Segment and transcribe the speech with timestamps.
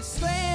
[0.00, 0.47] stand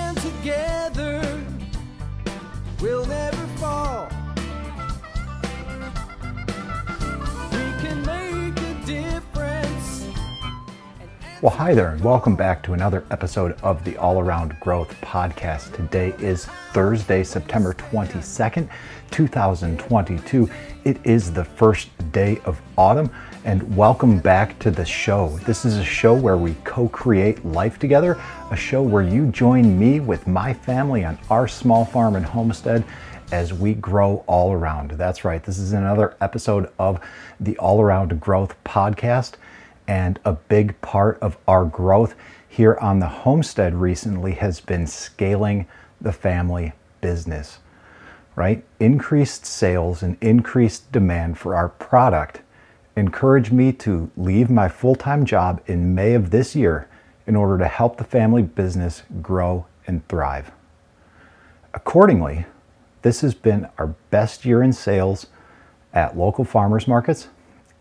[11.43, 15.75] Well, hi there, and welcome back to another episode of the All Around Growth Podcast.
[15.75, 18.69] Today is Thursday, September 22nd,
[19.11, 20.49] 2022.
[20.85, 23.11] It is the first day of autumn,
[23.43, 25.37] and welcome back to the show.
[25.39, 28.17] This is a show where we co create life together,
[28.49, 32.85] a show where you join me with my family on our small farm and homestead
[33.33, 34.91] as we grow all around.
[34.91, 37.01] That's right, this is another episode of
[37.41, 39.33] the All Around Growth Podcast.
[39.87, 42.15] And a big part of our growth
[42.47, 45.67] here on the homestead recently has been scaling
[45.99, 47.59] the family business,
[48.35, 48.63] right?
[48.79, 52.41] Increased sales and increased demand for our product
[52.95, 56.87] encouraged me to leave my full time job in May of this year
[57.25, 60.51] in order to help the family business grow and thrive.
[61.73, 62.45] Accordingly,
[63.01, 65.27] this has been our best year in sales
[65.93, 67.27] at local farmers markets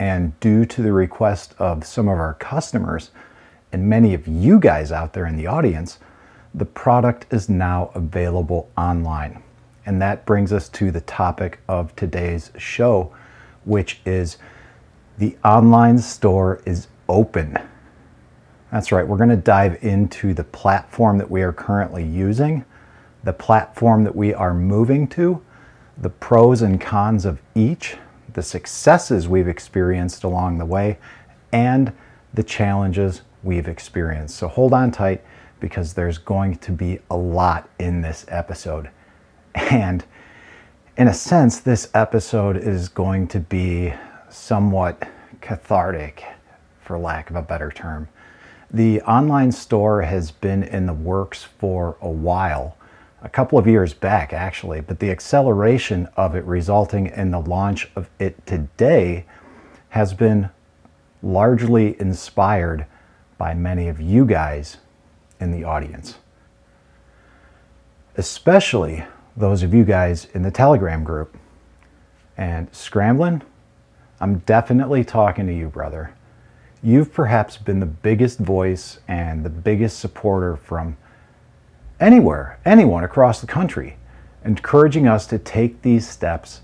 [0.02, 3.12] and due to the request of some of our customers
[3.70, 6.00] and many of you guys out there in the audience,
[6.52, 9.40] the product is now available online.
[9.86, 13.14] And that brings us to the topic of today's show,
[13.64, 14.38] which is
[15.18, 17.56] the online store is open.
[18.72, 22.64] That's right, we're going to dive into the platform that we are currently using,
[23.22, 25.40] the platform that we are moving to,
[25.96, 27.98] the pros and cons of each,
[28.34, 30.98] the successes we've experienced along the way,
[31.52, 31.92] and
[32.34, 34.36] the challenges we've experienced.
[34.36, 35.22] So hold on tight
[35.60, 38.90] because there's going to be a lot in this episode.
[39.54, 40.04] And
[40.96, 43.92] in a sense, this episode is going to be
[44.28, 45.08] somewhat
[45.40, 46.24] cathartic,
[46.80, 48.08] for lack of a better term.
[48.70, 52.76] The online store has been in the works for a while
[53.22, 57.88] a couple of years back, actually, but the acceleration of it resulting in the launch
[57.94, 59.24] of it today
[59.90, 60.50] has been
[61.22, 62.84] largely inspired
[63.38, 64.78] by many of you guys
[65.40, 66.16] in the audience.
[68.16, 69.04] Especially
[69.36, 71.36] those of you guys in the Telegram group.
[72.36, 73.42] And Scramblin',
[74.20, 76.14] I'm definitely talking to you, brother.
[76.82, 80.96] You've perhaps been the biggest voice and the biggest supporter from
[82.02, 83.96] anywhere, anyone across the country,
[84.44, 86.60] encouraging us to take these steps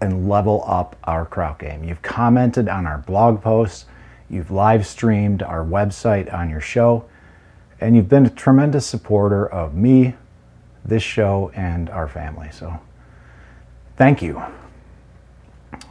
[0.00, 1.82] and level up our kraut game.
[1.82, 3.86] You've commented on our blog posts,
[4.28, 7.06] you've live streamed our website on your show,
[7.80, 10.14] and you've been a tremendous supporter of me,
[10.84, 12.50] this show, and our family.
[12.52, 12.78] So
[13.96, 14.42] thank you.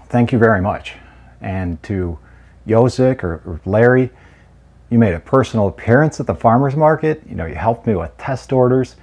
[0.09, 0.93] Thank you very much.
[1.41, 2.19] And to
[2.67, 4.11] Yosik or, or Larry,
[4.93, 7.23] you made a personal appearance at the farmer's market.
[7.27, 8.95] You know, you helped me with test orders.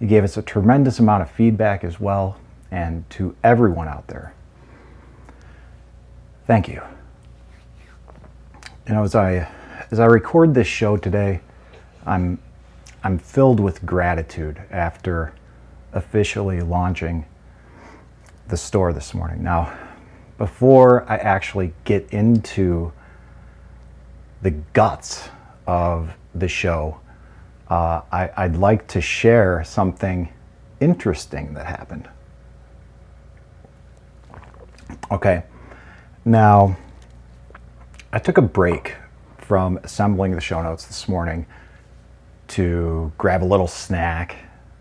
[0.00, 2.36] You gave us a tremendous amount of feedback as well.
[2.72, 4.34] And to everyone out there,
[6.48, 6.82] thank you.
[8.88, 9.48] You know, as I
[9.92, 11.40] as I record this show today,
[12.04, 12.40] I'm
[13.04, 15.32] I'm filled with gratitude after
[15.92, 17.24] officially launching
[18.48, 19.44] the store this morning.
[19.44, 19.72] Now,
[20.38, 22.92] before I actually get into
[24.42, 25.28] the guts
[25.66, 27.00] of the show,
[27.68, 30.32] uh, I, would like to share something
[30.80, 32.08] interesting that happened.
[35.10, 35.44] Okay,
[36.24, 36.76] now
[38.12, 38.96] I took a break
[39.38, 41.46] from assembling the show notes this morning
[42.48, 44.36] to grab a little snack,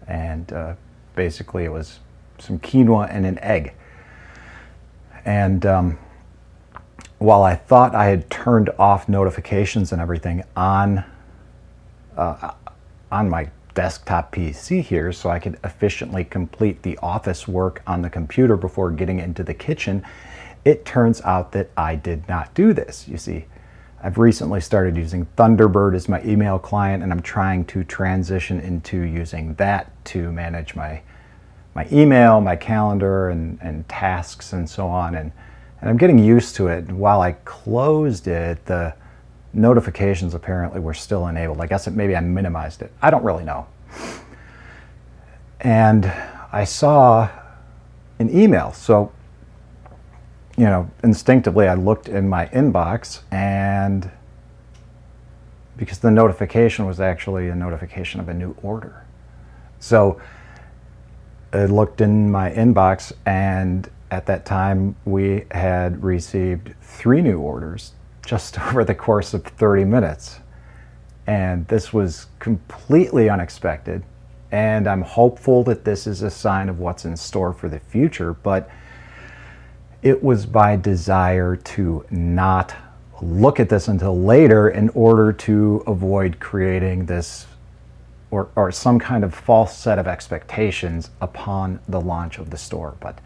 [0.07, 0.73] and uh,
[1.15, 1.99] basically it was
[2.39, 3.73] some quinoa and an egg.
[5.25, 5.99] And um,
[7.19, 11.03] while I thought I had turned off notifications and everything on
[12.17, 12.53] uh,
[13.11, 18.09] on my desktop PC here so I could efficiently complete the office work on the
[18.09, 20.03] computer before getting into the kitchen,
[20.65, 23.07] it turns out that I did not do this.
[23.07, 23.45] You see,
[24.03, 28.99] I've recently started using Thunderbird as my email client and I'm trying to transition into
[29.01, 31.01] using that to manage my
[31.75, 35.31] my email, my calendar and, and tasks and so on and
[35.81, 36.91] and I'm getting used to it.
[36.91, 38.93] While I closed it, the
[39.53, 41.61] notifications apparently were still enabled.
[41.61, 42.91] I guess it, maybe I minimized it.
[43.01, 43.67] I don't really know.
[45.61, 46.05] And
[46.51, 47.29] I saw
[48.19, 48.73] an email.
[48.73, 49.11] So,
[50.57, 54.09] you know, instinctively I looked in my inbox and
[55.77, 59.05] because the notification was actually a notification of a new order.
[59.79, 60.19] So
[61.53, 67.93] I looked in my inbox and at that time, we had received three new orders
[68.25, 70.39] just over the course of 30 minutes.
[71.27, 74.03] And this was completely unexpected.
[74.51, 78.33] And I'm hopeful that this is a sign of what's in store for the future.
[78.33, 78.69] But
[80.01, 82.73] it was by desire to not
[83.21, 87.45] look at this until later in order to avoid creating this
[88.31, 92.95] or, or some kind of false set of expectations upon the launch of the store.
[92.99, 93.19] But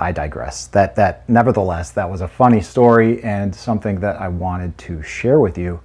[0.00, 0.66] I digress.
[0.68, 5.38] That that nevertheless, that was a funny story and something that I wanted to share
[5.38, 5.80] with you.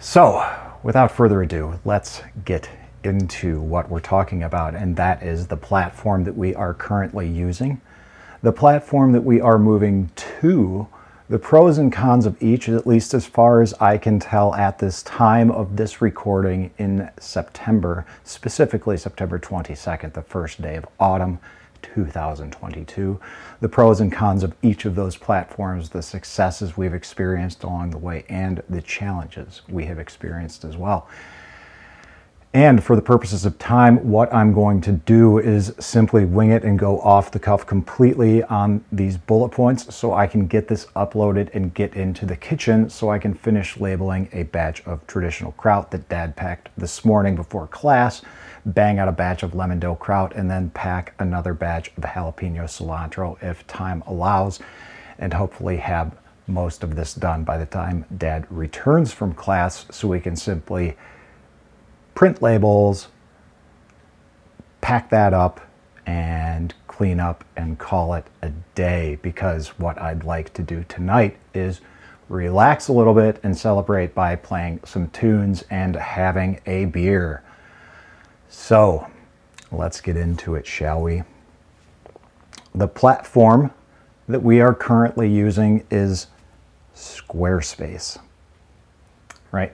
[0.00, 0.44] So,
[0.82, 2.68] without further ado, let's get
[3.04, 7.80] into what we're talking about, and that is the platform that we are currently using,
[8.42, 10.88] the platform that we are moving to
[11.28, 14.80] the pros and cons of each, at least as far as I can tell at
[14.80, 21.38] this time of this recording in September, specifically September 22nd, the first day of autumn
[21.82, 23.20] 2022.
[23.60, 27.98] The pros and cons of each of those platforms, the successes we've experienced along the
[27.98, 31.08] way, and the challenges we have experienced as well.
[32.52, 36.64] And for the purposes of time, what I'm going to do is simply wing it
[36.64, 40.86] and go off the cuff completely on these bullet points so I can get this
[40.96, 45.52] uploaded and get into the kitchen so I can finish labeling a batch of traditional
[45.52, 48.22] kraut that dad packed this morning before class,
[48.66, 52.64] bang out a batch of lemon dill kraut, and then pack another batch of jalapeno
[52.64, 54.60] cilantro if time allows,
[55.18, 56.16] and hopefully have
[56.46, 60.96] most of this done by the time dad returns from class so we can simply
[62.14, 63.08] print labels,
[64.80, 65.60] pack that up,
[66.06, 71.38] and clean up and call it a day because what I'd like to do tonight
[71.54, 71.80] is
[72.28, 77.42] relax a little bit and celebrate by playing some tunes and having a beer.
[78.50, 79.06] So
[79.70, 81.22] let's get into it, shall we?
[82.74, 83.70] The platform
[84.28, 86.26] that we are currently using is
[86.94, 88.18] Squarespace,
[89.52, 89.72] right?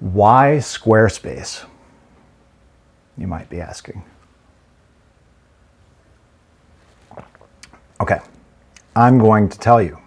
[0.00, 1.64] Why Squarespace?
[3.16, 4.04] You might be asking.
[8.00, 8.20] Okay,
[8.94, 9.98] I'm going to tell you.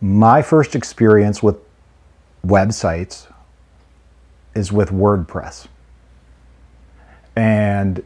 [0.00, 1.56] My first experience with
[2.46, 3.30] websites
[4.56, 5.66] is with WordPress.
[7.36, 8.02] And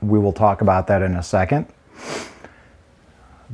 [0.00, 1.66] we will talk about that in a second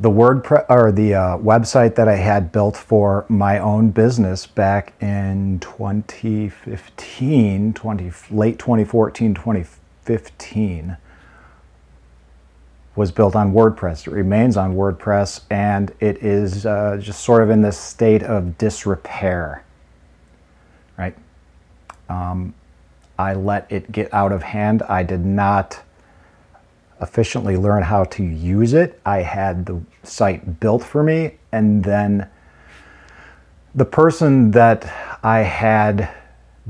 [0.00, 4.94] the WordPress or the uh, website that I had built for my own business back
[5.00, 10.96] in 2015, 20, late 2014, 2015
[13.00, 14.06] was built on WordPress.
[14.06, 18.58] It remains on WordPress and it is uh, just sort of in this state of
[18.58, 19.64] disrepair,
[20.98, 21.16] right?
[22.10, 22.52] Um,
[23.18, 24.82] I let it get out of hand.
[24.82, 25.82] I did not
[27.00, 29.00] efficiently learn how to use it.
[29.06, 32.28] I had the site built for me, and then
[33.74, 34.84] the person that
[35.22, 36.10] I had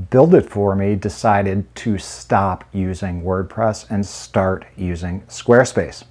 [0.09, 6.05] build it for me decided to stop using WordPress and start using Squarespace.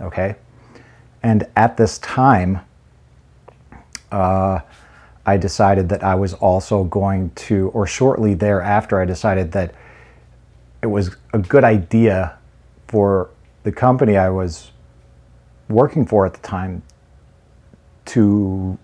[0.00, 0.36] Okay?
[1.22, 2.60] And at this time,
[4.10, 4.60] uh,
[5.26, 9.74] I decided that I was also going to, or shortly thereafter, I decided that
[10.82, 12.38] it was a good idea
[12.86, 13.30] for
[13.64, 14.70] the company I was
[15.68, 16.82] working for at the time
[18.06, 18.78] to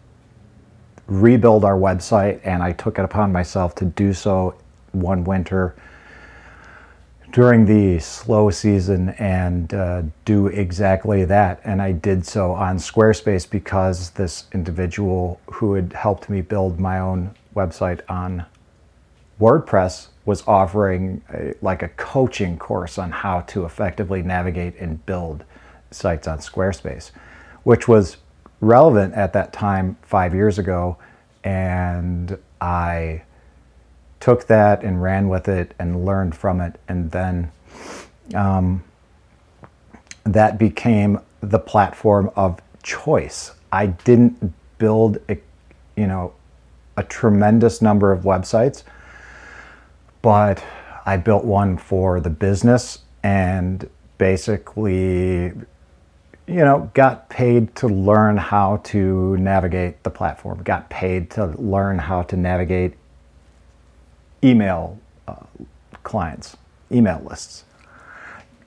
[1.07, 4.55] rebuild our website, and I took it upon myself to do so
[4.93, 5.75] one winter
[7.35, 11.61] during the slow season and uh, do exactly that.
[11.65, 17.01] And I did so on Squarespace because this individual who had helped me build my
[17.01, 18.47] own website on
[19.41, 25.43] WordPress was offering a, like a coaching course on how to effectively navigate and build
[25.91, 27.11] sites on Squarespace,
[27.65, 28.19] which was
[28.61, 30.97] relevant at that time five years ago.
[31.43, 33.25] And I
[34.25, 36.81] took that and ran with it and learned from it.
[36.89, 37.51] And then
[38.35, 38.83] um,
[40.25, 43.53] that became the platform of choice.
[43.71, 45.39] I didn't build a,
[45.97, 46.33] you know,
[46.97, 48.85] a tremendous number of websites
[50.25, 50.65] but
[51.05, 55.53] I built one for the business and basically,
[56.47, 61.99] you know, got paid to learn how to navigate the platform, got paid to learn
[61.99, 62.95] how to navigate
[64.45, 65.37] email uh,
[66.03, 66.57] clients,
[66.93, 67.65] email lists.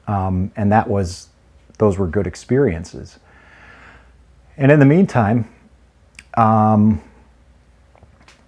[0.08, 1.30] Um, and that was,
[1.78, 3.20] those were good experiences.
[4.58, 5.48] And in the meantime,
[6.36, 7.02] um,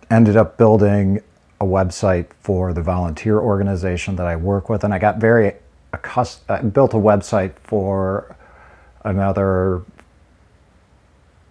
[0.09, 1.21] ended up building
[1.61, 5.53] a website for the volunteer organization that I work with, and I got very
[5.93, 6.49] accustomed.
[6.49, 8.35] I built a website for
[9.03, 9.83] another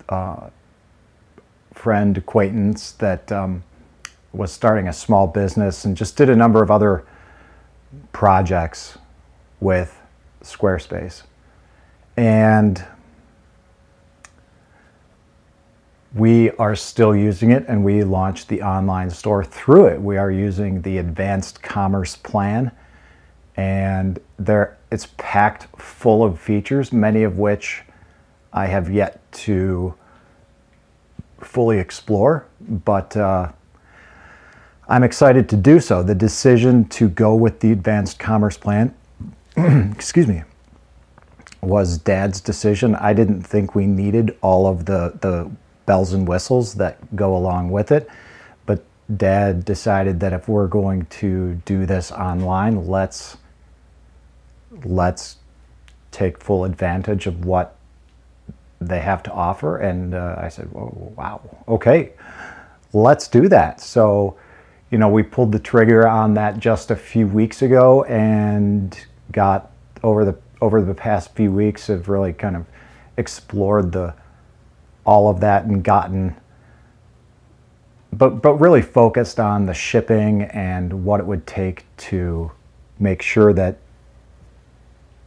[0.09, 0.49] uh,
[1.75, 3.63] friend acquaintance that um,
[4.39, 7.05] was starting a small business and just did a number of other
[8.13, 8.97] projects
[9.59, 10.01] with
[10.43, 11.25] Squarespace.
[12.17, 12.85] And
[16.15, 20.01] we are still using it and we launched the online store through it.
[20.01, 22.71] We are using the advanced commerce plan
[23.57, 27.83] and there it's packed full of features, many of which
[28.53, 29.95] I have yet to
[31.41, 33.51] fully explore, but uh,
[34.89, 36.03] I'm excited to do so.
[36.03, 38.95] The decision to go with the advanced commerce plan,
[39.57, 40.43] excuse me,
[41.61, 42.95] was dad's decision.
[42.95, 45.51] I didn't think we needed all of the, the
[45.85, 48.09] bells and whistles that go along with it.
[48.65, 48.83] But
[49.17, 53.37] dad decided that if we're going to do this online, let's
[54.85, 55.39] let's
[56.11, 57.77] take full advantage of what
[58.81, 59.79] they have to offer.
[59.79, 62.13] And uh, I said, Whoa, wow, okay,
[62.93, 63.81] let's do that.
[63.81, 64.37] So,
[64.91, 69.71] you know, we pulled the trigger on that just a few weeks ago and got
[70.03, 72.65] over the over the past few weeks have really kind of
[73.17, 74.15] explored the
[75.05, 76.35] all of that and gotten
[78.13, 82.51] but but really focused on the shipping and what it would take to
[82.99, 83.79] make sure that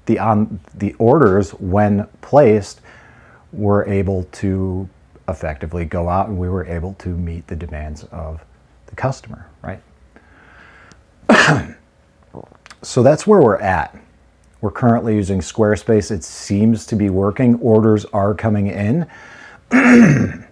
[0.06, 2.82] the on the orders when placed
[3.54, 4.90] were able to
[5.28, 8.44] effectively go out and we were able to meet the demands of
[8.92, 9.82] the customer, right?
[12.84, 13.98] so that's where we're at.
[14.62, 16.12] We're currently using Squarespace.
[16.12, 17.56] It seems to be working.
[17.56, 19.08] Orders are coming in.
[19.70, 20.46] the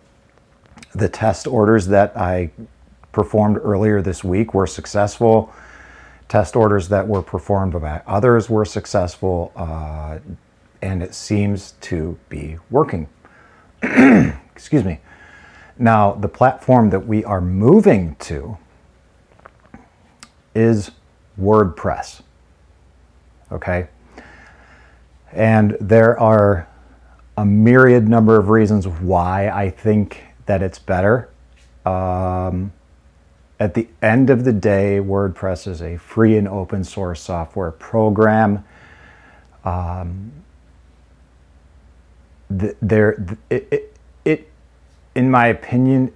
[1.11, 2.49] test orders that I
[3.11, 5.53] performed earlier this week were successful.
[6.27, 9.51] Test orders that were performed by others were successful.
[9.55, 10.17] Uh,
[10.81, 13.07] and it seems to be working.
[13.83, 14.99] Excuse me.
[15.81, 18.57] Now, the platform that we are moving to
[20.53, 20.91] is
[21.39, 22.21] WordPress.
[23.49, 23.87] Okay?
[25.31, 26.67] And there are
[27.37, 31.29] a myriad number of reasons why I think that it's better.
[31.85, 32.73] Um,
[33.57, 38.65] at the end of the day, WordPress is a free and open source software program.
[39.63, 40.33] Um,
[42.49, 43.95] there it, it,
[45.19, 46.13] in my opinion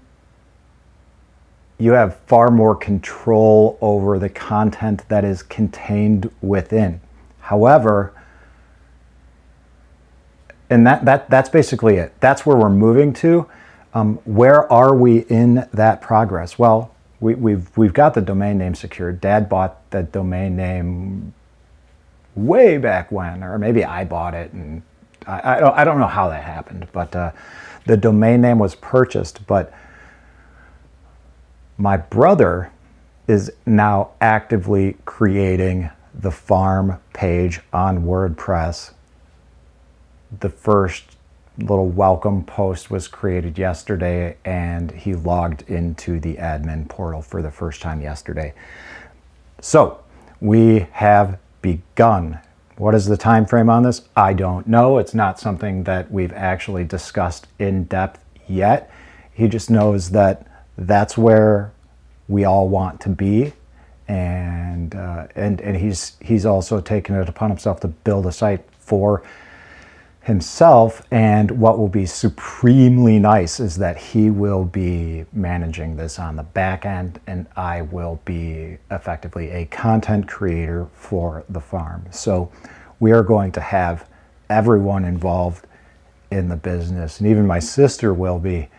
[1.77, 7.01] you have far more control over the content that is contained within.
[7.41, 8.13] However
[10.69, 12.13] and that, that that's basically it.
[12.21, 13.45] That's where we're moving to.
[13.93, 16.57] Um, where are we in that progress?
[16.57, 19.19] Well we, we've we've got the domain name secured.
[19.19, 21.33] Dad bought the domain name
[22.35, 24.81] way back when or maybe i bought it and
[25.27, 27.31] I, I, don't, I don't know how that happened, but uh,
[27.85, 29.45] the domain name was purchased.
[29.47, 29.73] But
[31.77, 32.71] my brother
[33.27, 38.93] is now actively creating the farm page on WordPress.
[40.39, 41.17] The first
[41.57, 47.51] little welcome post was created yesterday, and he logged into the admin portal for the
[47.51, 48.53] first time yesterday.
[49.61, 50.03] So
[50.41, 52.39] we have begun
[52.77, 54.01] what is the time frame on this?
[54.15, 54.97] I don't know.
[54.97, 58.91] It's not something that we've actually discussed in depth yet.
[59.33, 61.71] He just knows that that's where
[62.27, 63.53] we all want to be,
[64.07, 68.63] and uh, and and he's he's also taken it upon himself to build a site
[68.79, 69.23] for
[70.23, 71.01] himself.
[71.11, 76.43] And what will be supremely nice is that he will be managing this on the
[76.43, 82.05] back end, and I will be effectively a content creator for the farm.
[82.09, 82.51] So
[82.99, 84.07] we are going to have
[84.49, 85.67] everyone involved
[86.31, 88.69] in the business, and even my sister will be.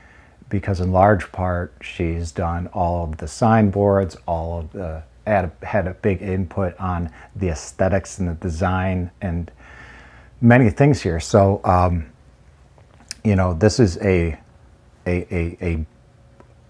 [0.51, 5.67] Because in large part she's done all of the signboards, all of the had a,
[5.67, 9.51] had a big input on the aesthetics and the design and
[10.41, 11.21] many things here.
[11.21, 12.11] So, um,
[13.23, 14.39] you know, this is a,
[15.07, 15.87] a, a, a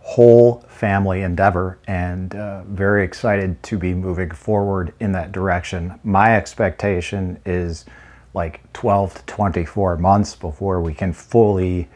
[0.01, 5.99] whole family endeavor and uh, very excited to be moving forward in that direction.
[6.05, 7.87] My expectation is
[8.35, 11.89] like 12 to 24 months before we can fully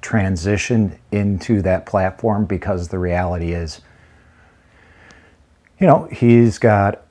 [0.00, 3.82] transition into that platform because the reality is,
[5.78, 7.02] you know, he's got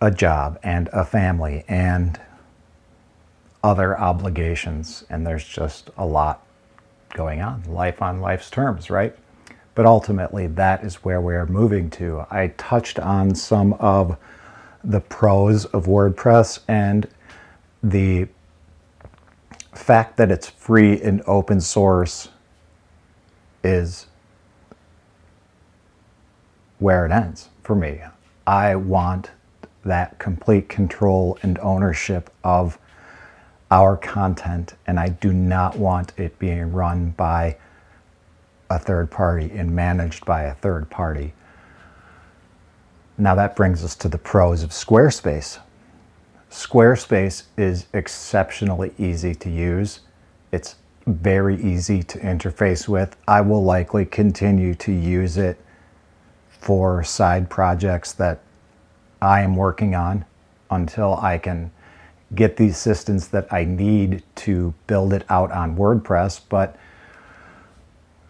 [0.00, 2.20] a job and a family and
[3.64, 6.46] other obligations, and there's just a lot
[7.14, 9.16] going on, life on life's terms, right?
[9.74, 12.26] But ultimately, that is where we are moving to.
[12.30, 14.18] I touched on some of
[14.84, 17.08] the pros of WordPress and
[17.82, 18.28] the
[19.72, 22.28] fact that it's free and open source
[23.64, 24.06] is
[26.78, 28.02] where it ends for me.
[28.46, 29.30] I want
[29.86, 32.78] that complete control and ownership of
[33.74, 37.56] our content, and I do not want it being run by
[38.70, 41.34] a third party and managed by a third party.
[43.18, 45.58] Now, that brings us to the pros of Squarespace.
[46.52, 50.00] Squarespace is exceptionally easy to use.
[50.52, 50.76] It's
[51.08, 53.16] very easy to interface with.
[53.26, 55.58] I will likely continue to use it
[56.48, 58.40] for side projects that
[59.20, 60.26] I am working on
[60.70, 61.72] until I can
[62.34, 66.40] get the assistance that I need to build it out on WordPress.
[66.48, 66.76] But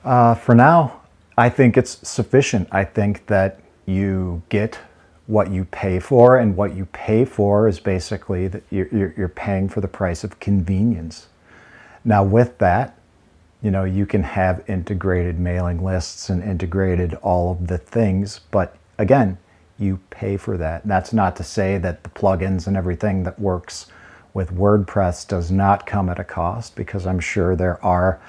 [0.04, 1.00] uh, for now,
[1.36, 2.68] I think it's sufficient.
[2.70, 4.78] I think that you get
[5.26, 9.68] what you pay for, and what you pay for is basically that you're, you're paying
[9.68, 11.28] for the price of convenience.
[12.04, 12.98] Now, with that,
[13.62, 18.76] you know, you can have integrated mailing lists and integrated all of the things, but
[18.98, 19.38] again,
[19.78, 20.86] you pay for that.
[20.86, 23.86] That's not to say that the plugins and everything that works
[24.32, 28.20] with WordPress does not come at a cost, because I'm sure there are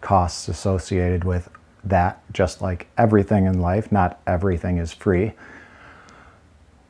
[0.00, 1.50] costs associated with
[1.84, 3.90] that, just like everything in life.
[3.92, 5.32] Not everything is free.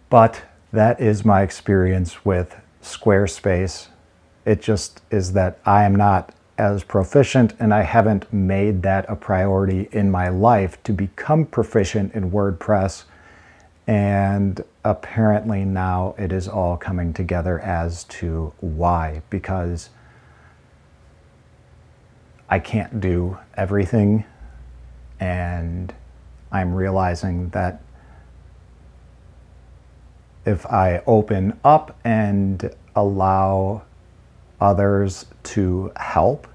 [0.09, 3.89] But that is my experience with Squarespace.
[4.45, 9.17] It just is that I am not as proficient and I haven't made that a
[9.17, 13.05] priority in my life to become proficient in WordPress.
[13.91, 19.23] And apparently now it is all coming together as to why.
[19.31, 19.91] Because
[22.49, 24.27] I can't do everything.
[25.19, 25.93] And
[26.53, 27.83] I'm realizing that
[30.47, 33.83] if I open up and allow
[34.61, 36.47] others to help,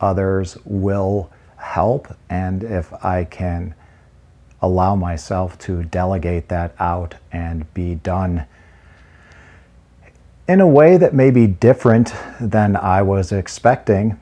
[0.00, 2.16] others will help.
[2.30, 3.74] And if I can
[4.62, 8.46] allow myself to delegate that out and be done
[10.48, 14.18] in a way that may be different than I was expecting,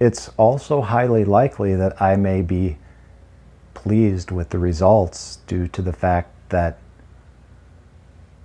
[0.00, 2.76] it's also highly likely that I may be
[3.74, 6.78] pleased with the results due to the fact that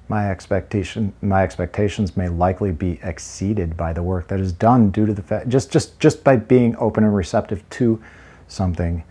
[0.07, 5.05] my expectation my expectations may likely be exceeded by the work that is done due
[5.05, 8.01] to the fact just just just by being open and receptive to
[8.47, 9.03] something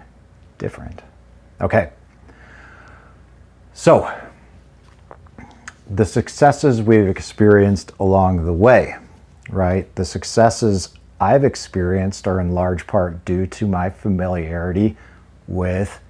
[0.59, 1.03] different
[1.61, 1.91] okay
[3.73, 4.13] so
[5.91, 8.97] the successes we've experienced along the way
[9.51, 10.91] right the successes
[11.21, 14.97] I've experienced are in large part due to my familiarity
[15.49, 16.01] with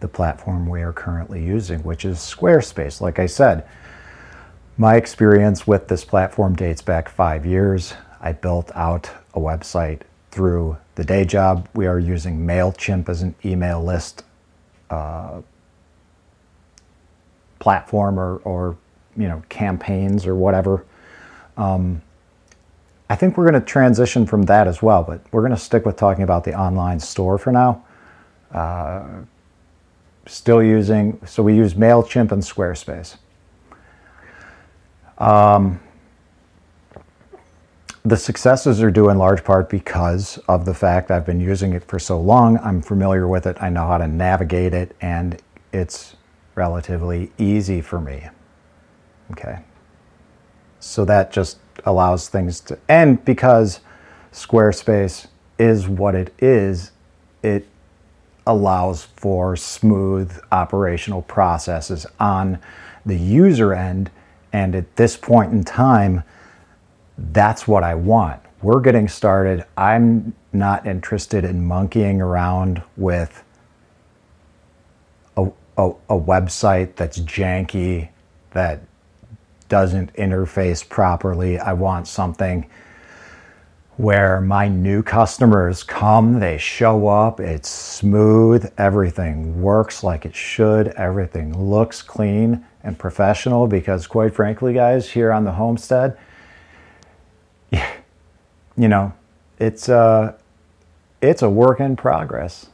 [0.00, 3.00] the platform we are currently using, which is Squarespace.
[3.00, 3.66] Like I said,
[4.78, 7.94] my experience with this platform dates back five years.
[8.20, 11.68] I built out a website through the day job.
[11.74, 14.24] We are using MailChimp as an email list
[17.58, 18.76] platform or, or,
[19.16, 20.84] you know, campaigns or whatever.
[21.56, 22.02] Um,
[23.08, 25.84] I think we're going to transition from that as well, but we're going to stick
[25.84, 27.84] with talking about the online store for now.
[28.52, 29.04] Uh,
[30.26, 33.16] still using, so we use MailChimp and Squarespace.
[35.18, 35.78] Um,
[38.04, 41.84] the successes are due in large part because of the fact I've been using it
[41.84, 42.58] for so long.
[42.58, 45.40] I'm familiar with it, I know how to navigate it, and
[45.72, 46.16] it's
[46.54, 48.28] relatively easy for me.
[49.30, 49.60] Okay.
[50.80, 53.80] So that just allows things to, and because
[54.32, 56.90] Squarespace is what it is,
[57.42, 57.68] it
[58.46, 62.58] allows for smooth operational processes on
[63.06, 64.10] the user end.
[64.52, 66.24] And at this point in time,
[67.18, 68.40] that's what I want.
[68.62, 69.64] We're getting started.
[69.76, 73.42] I'm not interested in monkeying around with
[75.36, 78.08] a, a, a website that's janky,
[78.52, 78.82] that
[79.68, 81.58] doesn't interface properly.
[81.58, 82.68] I want something
[83.96, 90.88] where my new customers come, they show up, it's smooth, everything works like it should,
[90.88, 96.16] everything looks clean and professional because quite frankly guys here on the homestead
[98.76, 99.12] you know
[99.58, 100.32] it's a uh,
[101.20, 102.66] it's a work in progress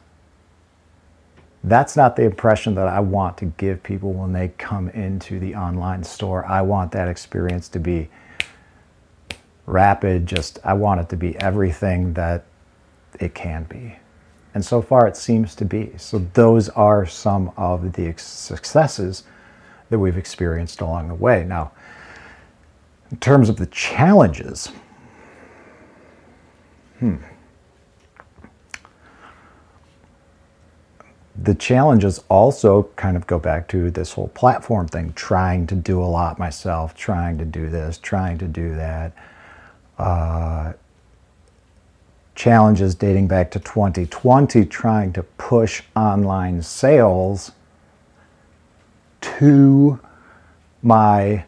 [1.65, 5.55] that's not the impression that I want to give people when they come into the
[5.55, 6.47] online store.
[6.47, 8.09] I want that experience to be
[9.67, 12.45] rapid, just I want it to be everything that
[13.21, 13.97] it can be.
[14.55, 15.93] And so far it seems to be.
[15.99, 19.25] So those are some of the successes
[19.91, 21.45] that we've experienced along the way.
[21.45, 21.73] Now,
[23.11, 24.71] in terms of the challenges,
[31.41, 36.03] the challenges also kind of go back to this whole platform thing trying to do
[36.03, 39.13] a lot myself trying to do this trying to do that.
[39.99, 40.73] Uh,
[42.35, 47.51] challenges dating back to 2020 trying to push online sales
[49.21, 49.99] to
[50.83, 51.45] my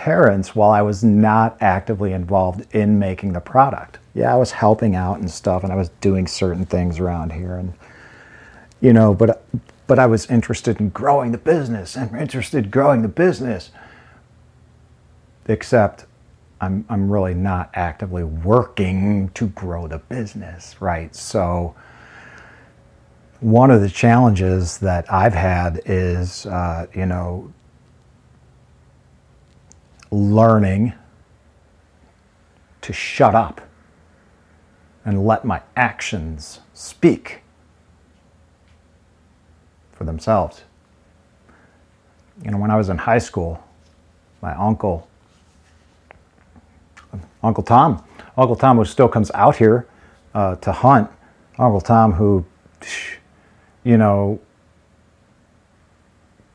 [0.00, 3.98] parents while I was not actively involved in making the product.
[4.14, 7.56] Yeah, I was helping out and stuff and I was doing certain things around here
[7.56, 7.74] and
[8.80, 9.44] you know, but
[9.86, 13.72] but I was interested in growing the business and interested in growing the business.
[15.44, 16.06] Except
[16.62, 21.14] I'm I'm really not actively working to grow the business, right?
[21.14, 21.74] So
[23.40, 27.52] one of the challenges that I've had is, uh, you know,
[30.10, 30.92] learning
[32.80, 33.60] to shut up
[35.04, 37.42] and let my actions speak
[39.92, 40.62] for themselves.
[42.42, 43.62] You know, when I was in high school,
[44.40, 45.08] my uncle,
[47.42, 48.04] Uncle Tom,
[48.36, 49.86] Uncle Tom, who still comes out here
[50.34, 51.10] uh, to hunt,
[51.58, 52.44] Uncle Tom, who,
[53.84, 54.40] you know,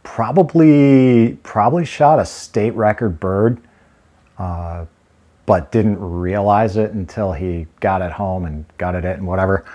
[0.05, 3.59] probably probably shot a state record bird,
[4.37, 4.85] uh,
[5.45, 9.65] but didn't realize it until he got it home and gutted it and whatever,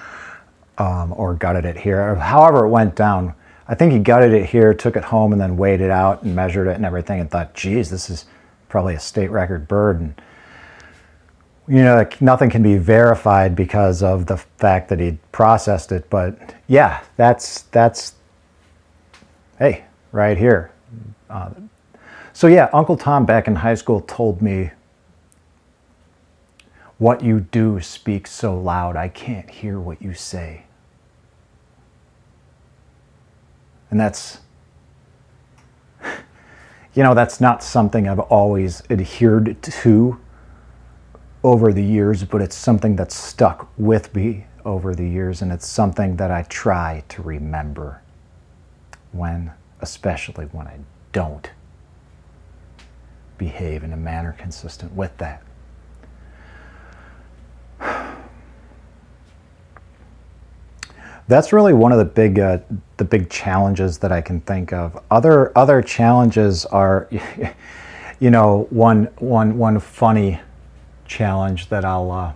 [0.79, 2.15] um, or gutted it here.
[2.15, 3.35] However, it went down.
[3.69, 6.35] I think he gutted it here, took it home, and then weighed it out and
[6.35, 8.25] measured it and everything, and thought, "Geez, this is
[8.69, 10.23] probably a state record bird." And
[11.69, 16.09] you know, like nothing can be verified because of the fact that he processed it.
[16.09, 18.15] But yeah, that's that's
[19.59, 20.73] hey, right here.
[21.29, 21.51] Uh,
[22.33, 24.71] so, yeah, Uncle Tom back in high school told me,
[26.99, 30.65] What you do speaks so loud, I can't hear what you say.
[33.91, 34.39] And that's,
[36.95, 40.21] you know, that's not something I've always adhered to
[41.43, 45.67] over the years, but it's something that's stuck with me over the years, and it's
[45.67, 48.03] something that I try to remember
[49.13, 50.79] when especially when I
[51.13, 51.51] don't
[53.39, 55.43] behave in a manner consistent with that.
[61.27, 62.59] That's really one of the big uh,
[62.97, 65.01] the big challenges that I can think of.
[65.13, 67.09] Other other challenges are,
[68.21, 70.41] you know, one one one funny
[71.07, 72.33] challenge that I'll uh,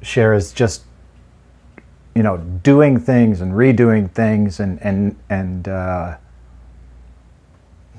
[0.00, 0.84] share is just
[2.14, 6.16] you know, doing things and redoing things and and and uh,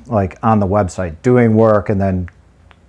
[0.07, 2.29] like on the website, doing work and then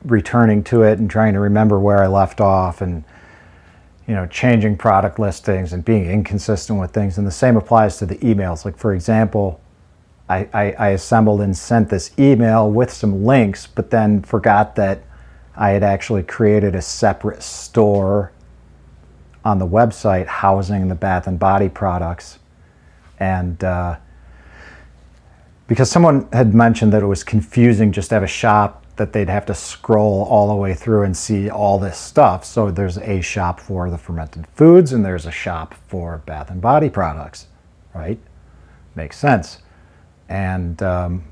[0.05, 3.03] returning to it and trying to remember where I left off and
[4.07, 7.19] you know changing product listings and being inconsistent with things.
[7.19, 8.65] And the same applies to the emails.
[8.65, 9.61] Like for example,
[10.29, 15.03] I, I, I assembled and sent this email with some links, but then forgot that
[15.57, 18.33] I had actually created a separate store
[19.47, 22.41] on the website housing the Bath and Body products,
[23.21, 23.97] and uh,
[25.69, 29.29] because someone had mentioned that it was confusing just to have a shop that they'd
[29.29, 32.45] have to scroll all the way through and see all this stuff.
[32.45, 36.61] So there's a shop for the fermented foods and there's a shop for bath and
[36.61, 37.47] body products,
[37.95, 38.19] right?
[38.97, 39.59] Makes sense.
[40.29, 41.25] And um,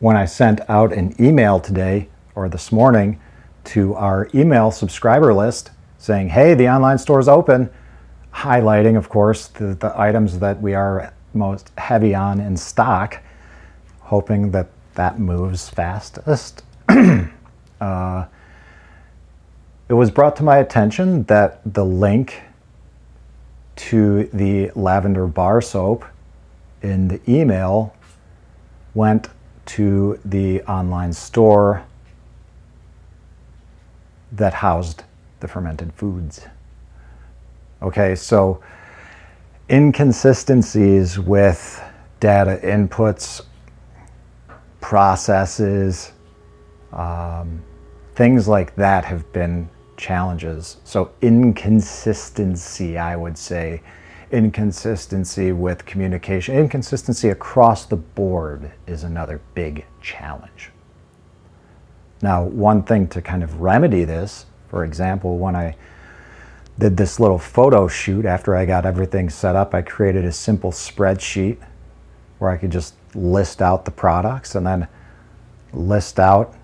[0.00, 3.20] when I sent out an email today or this morning
[3.64, 7.70] to our email subscriber list, saying, hey, the online store is open,
[8.32, 13.22] highlighting, of course, the, the items that we are most heavy on in stock,
[14.00, 16.64] hoping that that moves fastest.
[17.80, 18.24] uh,
[19.88, 22.42] it was brought to my attention that the link
[23.76, 26.04] to the lavender bar soap
[26.82, 27.94] in the email
[28.94, 29.28] went
[29.66, 31.84] to the online store
[34.32, 35.04] that housed
[35.40, 36.46] the fermented foods.
[37.82, 38.62] Okay, so
[39.70, 41.82] inconsistencies with
[42.20, 43.42] data inputs,
[44.80, 46.12] processes,
[46.92, 47.62] um,
[48.14, 50.78] things like that have been challenges.
[50.84, 53.82] So, inconsistency, I would say,
[54.32, 60.70] inconsistency with communication, inconsistency across the board is another big challenge.
[62.22, 65.76] Now, one thing to kind of remedy this for example, when I
[66.78, 70.72] did this little photo shoot after I got everything set up, I created a simple
[70.72, 71.58] spreadsheet
[72.38, 74.88] where I could just list out the products and then
[75.72, 76.54] list out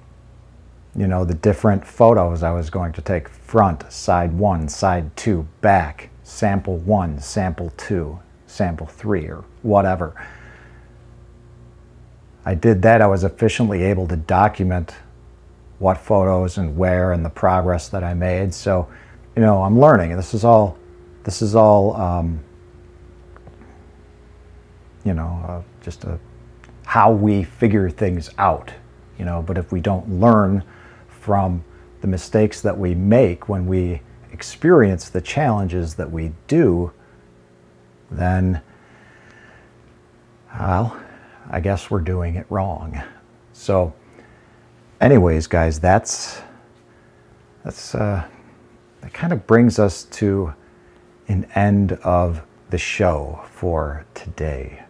[0.97, 5.47] you know, the different photos I was going to take front, side one, side two,
[5.61, 10.15] back, sample one, sample two, sample three, or whatever.
[12.47, 14.95] I did that, I was efficiently able to document
[15.79, 18.55] what photos and where and the progress that I made.
[18.55, 18.89] So,
[19.35, 20.17] you know, I'm learning.
[20.17, 20.79] This is all,
[21.25, 22.41] this is all, um,
[25.05, 26.19] you know, uh, just a,
[26.85, 28.73] how we figure things out,
[29.19, 29.43] you know.
[29.43, 30.65] But if we don't learn
[31.09, 31.63] from
[32.01, 34.01] the mistakes that we make when we
[34.33, 36.93] experience the challenges that we do,
[38.11, 38.63] then,
[40.59, 40.97] well,
[41.51, 43.03] I guess we're doing it wrong.
[43.53, 43.93] So,
[45.01, 46.41] anyways, guys, that's
[47.65, 48.27] that's uh,
[49.01, 50.55] that kind of brings us to
[51.29, 54.83] an end of the show for today.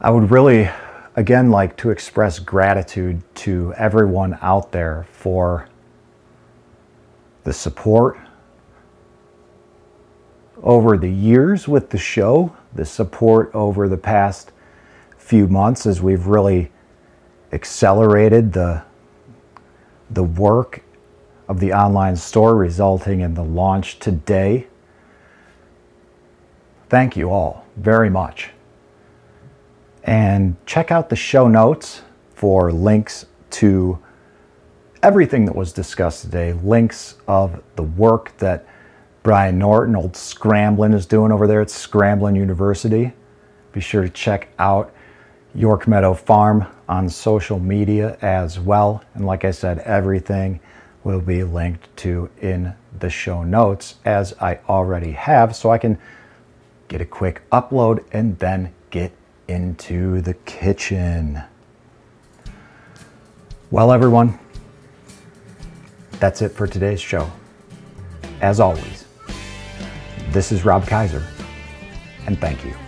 [0.00, 0.70] I would really,
[1.16, 5.68] again, like to express gratitude to everyone out there for
[7.44, 8.18] the support
[10.62, 14.52] over the years with the show, the support over the past
[15.16, 16.70] few months as we've really
[17.52, 18.82] accelerated the,
[20.10, 20.82] the work
[21.48, 24.66] of the online store, resulting in the launch today.
[26.88, 28.50] Thank you all very much.
[30.04, 32.02] And check out the show notes
[32.34, 33.98] for links to
[35.02, 38.66] everything that was discussed today, links of the work that
[39.22, 43.12] Brian Norton, old Scramblin, is doing over there at Scramblin University.
[43.72, 44.92] Be sure to check out
[45.54, 49.02] York Meadow Farm on social media as well.
[49.14, 50.60] And like I said, everything
[51.04, 55.98] will be linked to in the show notes as I already have, so I can
[56.88, 59.12] get a quick upload and then get
[59.46, 61.42] into the kitchen.
[63.70, 64.38] Well, everyone,
[66.12, 67.30] that's it for today's show.
[68.40, 69.04] As always,
[70.30, 71.22] this is Rob Kaiser,
[72.26, 72.87] and thank you.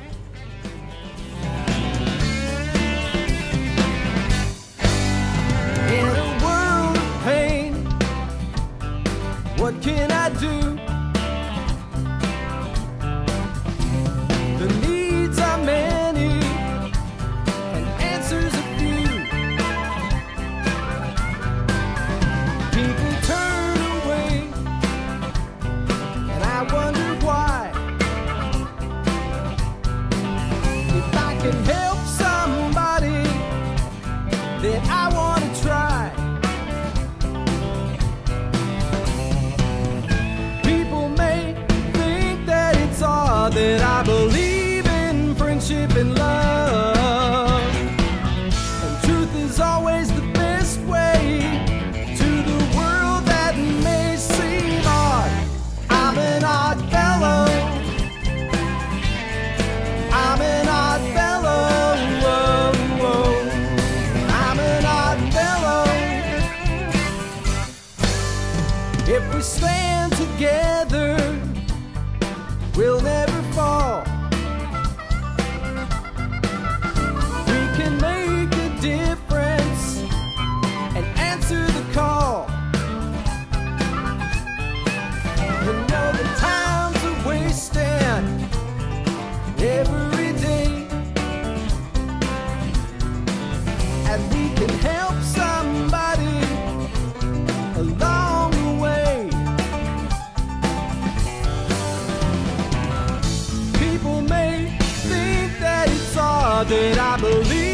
[106.65, 107.70] That I believe